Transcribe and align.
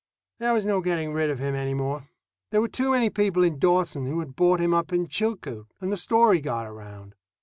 There 0.39 0.53
was 0.53 0.65
no 0.65 0.81
getting 0.81 1.13
rid 1.13 1.29
of 1.29 1.37
him 1.37 1.53
any 1.53 1.75
more. 1.75 2.09
There 2.49 2.59
were 2.59 2.67
too 2.67 2.89
many 2.89 3.11
people 3.11 3.43
in 3.43 3.59
Dawson 3.59 4.07
who 4.07 4.17
had 4.19 4.35
bought 4.35 4.59
him 4.59 4.73
up 4.73 4.91
on 4.91 5.05
Chilcoot, 5.07 5.67
and 5.79 5.91
the 5.91 5.95
story 5.95 6.41
got 6.41 6.65
around. 6.65 7.13